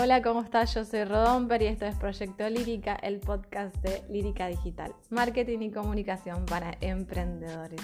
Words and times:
Hola, 0.00 0.22
¿cómo 0.22 0.42
estás? 0.42 0.72
Yo 0.74 0.84
soy 0.84 1.02
Rodomper 1.02 1.60
y 1.60 1.66
esto 1.66 1.84
es 1.84 1.96
Proyecto 1.96 2.48
Lírica, 2.48 2.94
el 2.94 3.18
podcast 3.18 3.74
de 3.78 4.04
Lírica 4.08 4.46
Digital, 4.46 4.94
marketing 5.10 5.58
y 5.58 5.72
comunicación 5.72 6.46
para 6.46 6.78
emprendedores. 6.80 7.80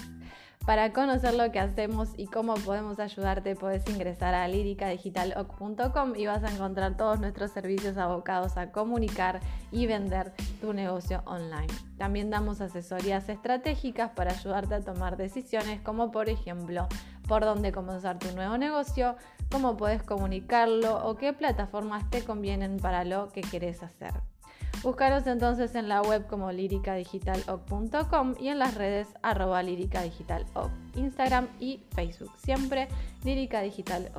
Para 0.65 0.93
conocer 0.93 1.33
lo 1.33 1.51
que 1.51 1.59
hacemos 1.59 2.09
y 2.15 2.27
cómo 2.27 2.53
podemos 2.53 2.99
ayudarte, 2.99 3.57
puedes 3.57 3.87
ingresar 3.89 4.33
a 4.33 4.47
líricadigital.com 4.47 6.15
y 6.15 6.25
vas 6.25 6.43
a 6.45 6.51
encontrar 6.51 6.95
todos 6.95 7.19
nuestros 7.19 7.51
servicios 7.51 7.97
abocados 7.97 8.55
a 8.55 8.71
comunicar 8.71 9.41
y 9.71 9.85
vender 9.85 10.31
tu 10.61 10.71
negocio 10.71 11.21
online. 11.25 11.67
También 11.97 12.29
damos 12.29 12.61
asesorías 12.61 13.27
estratégicas 13.27 14.11
para 14.11 14.31
ayudarte 14.31 14.75
a 14.75 14.81
tomar 14.81 15.17
decisiones 15.17 15.81
como 15.81 16.11
por 16.11 16.29
ejemplo 16.29 16.87
por 17.27 17.43
dónde 17.43 17.71
comenzar 17.71 18.19
tu 18.19 18.31
nuevo 18.33 18.57
negocio, 18.57 19.15
cómo 19.51 19.77
puedes 19.77 20.03
comunicarlo 20.03 21.07
o 21.07 21.15
qué 21.15 21.33
plataformas 21.33 22.09
te 22.09 22.23
convienen 22.23 22.77
para 22.77 23.03
lo 23.03 23.29
que 23.29 23.41
querés 23.41 23.83
hacer. 23.83 24.13
Búscanos 24.83 25.25
entonces 25.25 25.73
en 25.73 25.89
la 25.89 26.01
web 26.01 26.27
como 26.27 26.51
liricadigitalog.com 26.51 28.35
y 28.39 28.49
en 28.49 28.59
las 28.59 28.75
redes 28.75 29.07
arroba 29.23 29.63
liricadigitalog, 29.63 30.69
Instagram 30.95 31.47
y 31.59 31.81
Facebook, 31.95 32.31
siempre 32.37 32.87
Lírica 33.23 33.61
Digital 33.61 34.11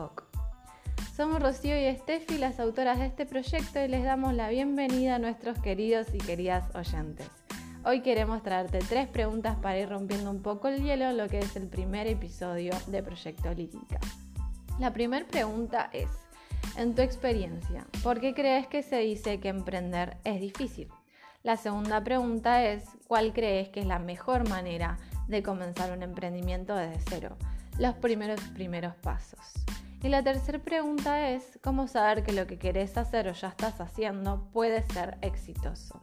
Somos 1.15 1.41
Rocío 1.41 1.79
y 1.79 1.95
Steffi, 1.95 2.39
las 2.39 2.59
autoras 2.59 2.99
de 2.99 3.07
este 3.07 3.27
proyecto, 3.27 3.81
y 3.81 3.89
les 3.89 4.03
damos 4.03 4.35
la 4.35 4.49
bienvenida 4.49 5.15
a 5.15 5.19
nuestros 5.21 5.59
queridos 5.61 6.09
y 6.13 6.19
queridas 6.19 6.75
oyentes. 6.75 7.46
Hoy 7.89 8.01
queremos 8.01 8.43
traerte 8.43 8.81
tres 8.81 9.07
preguntas 9.07 9.55
para 9.63 9.79
ir 9.79 9.89
rompiendo 9.89 10.29
un 10.29 10.43
poco 10.43 10.67
el 10.67 10.83
hielo 10.83 11.05
en 11.05 11.17
lo 11.17 11.29
que 11.29 11.39
es 11.39 11.55
el 11.55 11.69
primer 11.69 12.09
episodio 12.09 12.73
de 12.89 13.01
Proyecto 13.01 13.55
Lírica. 13.55 14.01
La 14.81 14.93
primera 14.93 15.25
pregunta 15.25 15.89
es, 15.93 16.09
en 16.77 16.97
tu 16.97 17.03
experiencia, 17.03 17.87
¿por 18.03 18.19
qué 18.19 18.35
crees 18.35 18.67
que 18.67 18.83
se 18.83 18.97
dice 18.99 19.39
que 19.39 19.51
emprender 19.51 20.17
es 20.25 20.41
difícil? 20.41 20.89
La 21.45 21.57
segunda 21.57 22.03
pregunta 22.03 22.65
es, 22.65 22.83
¿cuál 23.07 23.33
crees 23.33 23.69
que 23.69 23.79
es 23.79 23.87
la 23.87 24.01
mejor 24.01 24.49
manera 24.49 24.99
de 25.29 25.45
comenzar 25.45 25.93
un 25.93 26.03
emprendimiento 26.03 26.75
desde 26.75 26.99
cero? 27.09 27.37
Los 27.79 27.95
primeros 27.95 28.41
primeros 28.53 28.97
pasos. 28.97 29.39
Y 30.03 30.09
la 30.09 30.25
tercera 30.25 30.59
pregunta 30.59 31.31
es, 31.31 31.57
¿cómo 31.63 31.87
saber 31.87 32.25
que 32.25 32.33
lo 32.33 32.49
que 32.49 32.59
querés 32.59 32.97
hacer 32.99 33.29
o 33.29 33.33
ya 33.33 33.47
estás 33.47 33.81
haciendo 33.81 34.49
puede 34.53 34.83
ser 34.83 35.19
exitoso? 35.23 36.03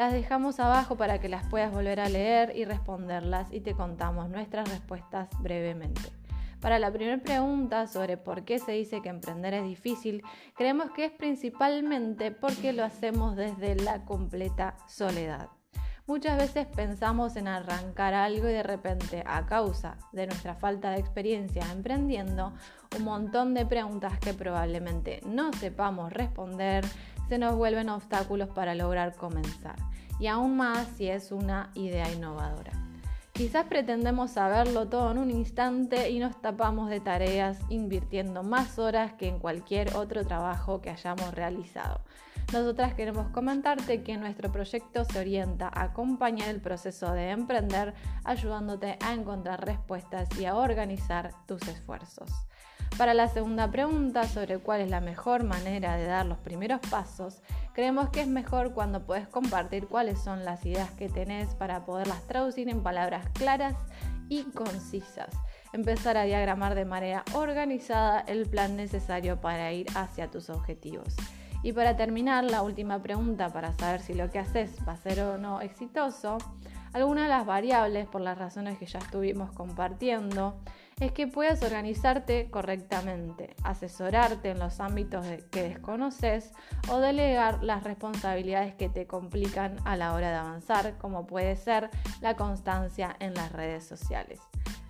Las 0.00 0.14
dejamos 0.14 0.58
abajo 0.60 0.96
para 0.96 1.20
que 1.20 1.28
las 1.28 1.46
puedas 1.48 1.70
volver 1.70 2.00
a 2.00 2.08
leer 2.08 2.56
y 2.56 2.64
responderlas 2.64 3.52
y 3.52 3.60
te 3.60 3.74
contamos 3.74 4.30
nuestras 4.30 4.66
respuestas 4.70 5.28
brevemente. 5.40 6.00
Para 6.58 6.78
la 6.78 6.90
primera 6.90 7.18
pregunta 7.18 7.86
sobre 7.86 8.16
por 8.16 8.46
qué 8.46 8.58
se 8.58 8.72
dice 8.72 9.02
que 9.02 9.10
emprender 9.10 9.52
es 9.52 9.64
difícil, 9.64 10.22
creemos 10.56 10.90
que 10.92 11.04
es 11.04 11.12
principalmente 11.12 12.30
porque 12.30 12.72
lo 12.72 12.82
hacemos 12.82 13.36
desde 13.36 13.74
la 13.74 14.06
completa 14.06 14.74
soledad. 14.88 15.50
Muchas 16.06 16.38
veces 16.38 16.66
pensamos 16.66 17.36
en 17.36 17.46
arrancar 17.46 18.14
algo 18.14 18.48
y 18.48 18.52
de 18.52 18.62
repente, 18.62 19.22
a 19.26 19.44
causa 19.44 19.98
de 20.12 20.26
nuestra 20.26 20.54
falta 20.54 20.92
de 20.92 20.98
experiencia 20.98 21.62
emprendiendo, 21.70 22.54
un 22.96 23.04
montón 23.04 23.52
de 23.52 23.66
preguntas 23.66 24.18
que 24.18 24.32
probablemente 24.32 25.20
no 25.26 25.52
sepamos 25.52 26.10
responder 26.10 26.86
se 27.30 27.38
nos 27.38 27.54
vuelven 27.54 27.88
obstáculos 27.90 28.48
para 28.48 28.74
lograr 28.74 29.14
comenzar. 29.14 29.76
Y 30.18 30.26
aún 30.26 30.56
más 30.56 30.88
si 30.96 31.08
es 31.08 31.30
una 31.30 31.70
idea 31.74 32.10
innovadora. 32.10 32.72
Quizás 33.32 33.66
pretendemos 33.66 34.32
saberlo 34.32 34.88
todo 34.88 35.12
en 35.12 35.18
un 35.18 35.30
instante 35.30 36.10
y 36.10 36.18
nos 36.18 36.42
tapamos 36.42 36.90
de 36.90 36.98
tareas 36.98 37.56
invirtiendo 37.68 38.42
más 38.42 38.80
horas 38.80 39.12
que 39.12 39.28
en 39.28 39.38
cualquier 39.38 39.94
otro 39.94 40.26
trabajo 40.26 40.80
que 40.80 40.90
hayamos 40.90 41.32
realizado. 41.32 42.00
Nosotras 42.52 42.94
queremos 42.94 43.28
comentarte 43.28 44.02
que 44.02 44.16
nuestro 44.16 44.50
proyecto 44.50 45.04
se 45.04 45.20
orienta 45.20 45.70
a 45.72 45.84
acompañar 45.84 46.48
el 46.48 46.60
proceso 46.60 47.12
de 47.12 47.30
emprender, 47.30 47.94
ayudándote 48.24 48.98
a 49.04 49.14
encontrar 49.14 49.64
respuestas 49.64 50.28
y 50.36 50.46
a 50.46 50.56
organizar 50.56 51.30
tus 51.46 51.62
esfuerzos. 51.68 52.28
Para 53.00 53.14
la 53.14 53.28
segunda 53.28 53.70
pregunta 53.70 54.24
sobre 54.24 54.58
cuál 54.58 54.82
es 54.82 54.90
la 54.90 55.00
mejor 55.00 55.42
manera 55.42 55.96
de 55.96 56.04
dar 56.04 56.26
los 56.26 56.36
primeros 56.36 56.80
pasos, 56.90 57.40
creemos 57.72 58.10
que 58.10 58.20
es 58.20 58.26
mejor 58.26 58.74
cuando 58.74 59.06
puedes 59.06 59.26
compartir 59.26 59.86
cuáles 59.86 60.20
son 60.20 60.44
las 60.44 60.66
ideas 60.66 60.90
que 60.90 61.08
tenés 61.08 61.54
para 61.54 61.86
poderlas 61.86 62.26
traducir 62.26 62.68
en 62.68 62.82
palabras 62.82 63.26
claras 63.32 63.74
y 64.28 64.42
concisas. 64.50 65.30
Empezar 65.72 66.18
a 66.18 66.24
diagramar 66.24 66.74
de 66.74 66.84
manera 66.84 67.24
organizada 67.32 68.20
el 68.20 68.46
plan 68.46 68.76
necesario 68.76 69.40
para 69.40 69.72
ir 69.72 69.86
hacia 69.94 70.30
tus 70.30 70.50
objetivos. 70.50 71.16
Y 71.62 71.72
para 71.72 71.96
terminar, 71.96 72.44
la 72.44 72.60
última 72.60 73.02
pregunta 73.02 73.48
para 73.50 73.72
saber 73.78 74.02
si 74.02 74.12
lo 74.12 74.30
que 74.30 74.40
haces 74.40 74.76
va 74.86 74.92
a 74.92 74.96
ser 74.98 75.20
o 75.20 75.38
no 75.38 75.62
exitoso, 75.62 76.36
algunas 76.92 77.24
de 77.24 77.30
las 77.30 77.46
variables, 77.46 78.06
por 78.08 78.20
las 78.20 78.36
razones 78.36 78.76
que 78.76 78.84
ya 78.84 78.98
estuvimos 78.98 79.52
compartiendo, 79.52 80.60
es 81.00 81.12
que 81.12 81.26
puedas 81.26 81.62
organizarte 81.62 82.50
correctamente, 82.50 83.56
asesorarte 83.64 84.50
en 84.50 84.58
los 84.58 84.80
ámbitos 84.80 85.26
que 85.50 85.62
desconoces 85.62 86.52
o 86.90 86.98
delegar 86.98 87.64
las 87.64 87.84
responsabilidades 87.84 88.74
que 88.74 88.90
te 88.90 89.06
complican 89.06 89.76
a 89.86 89.96
la 89.96 90.12
hora 90.12 90.30
de 90.30 90.36
avanzar, 90.36 90.98
como 90.98 91.26
puede 91.26 91.56
ser 91.56 91.88
la 92.20 92.36
constancia 92.36 93.16
en 93.18 93.34
las 93.34 93.50
redes 93.50 93.84
sociales. 93.84 94.40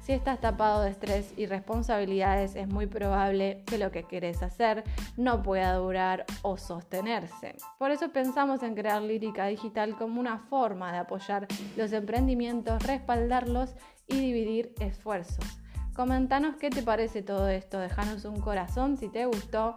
Si 0.01 0.13
estás 0.13 0.41
tapado 0.41 0.83
de 0.83 0.91
estrés 0.91 1.33
y 1.37 1.47
responsabilidades, 1.47 2.57
es 2.57 2.67
muy 2.67 2.87
probable 2.87 3.63
que 3.67 3.79
lo 3.79 3.93
que 3.93 4.03
querés 4.03 4.43
hacer 4.43 4.83
no 5.17 5.43
pueda 5.43 5.75
durar 5.75 6.25
o 6.43 6.57
sostenerse. 6.57 7.55
Por 7.79 7.93
eso 7.93 8.11
pensamos 8.11 8.65
en 8.65 8.75
crear 8.75 9.01
Lírica 9.03 9.47
Digital 9.47 9.97
como 9.97 10.19
una 10.19 10.39
forma 10.39 10.91
de 10.91 10.99
apoyar 10.99 11.47
los 11.77 11.93
emprendimientos, 11.93 12.83
respaldarlos 12.83 13.77
y 14.09 14.19
dividir 14.19 14.75
esfuerzos. 14.81 15.61
Comentanos 16.01 16.57
qué 16.57 16.71
te 16.71 16.83
parece 16.83 17.21
todo 17.21 17.51
esto, 17.51 17.79
déjanos 17.79 18.25
un 18.25 18.41
corazón 18.41 18.97
si 18.97 19.11
te 19.11 19.27
gustó 19.27 19.77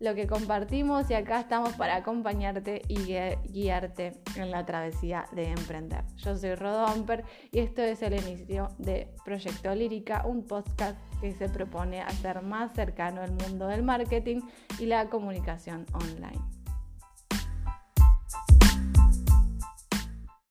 lo 0.00 0.14
que 0.14 0.26
compartimos 0.26 1.10
y 1.10 1.14
acá 1.14 1.40
estamos 1.40 1.72
para 1.76 1.96
acompañarte 1.96 2.82
y 2.88 2.96
guiarte 2.96 4.12
en 4.36 4.50
la 4.50 4.66
travesía 4.66 5.24
de 5.32 5.46
emprender. 5.48 6.04
Yo 6.18 6.36
soy 6.36 6.56
Rodomper 6.56 7.24
y 7.52 7.60
esto 7.60 7.80
es 7.80 8.02
el 8.02 8.12
inicio 8.12 8.68
de 8.76 9.14
Proyecto 9.24 9.74
Lírica, 9.74 10.26
un 10.26 10.46
podcast 10.46 10.98
que 11.22 11.32
se 11.32 11.48
propone 11.48 12.02
hacer 12.02 12.42
más 12.42 12.74
cercano 12.74 13.24
el 13.24 13.32
mundo 13.32 13.66
del 13.66 13.82
marketing 13.82 14.42
y 14.78 14.84
la 14.84 15.08
comunicación 15.08 15.86
online. 15.94 16.61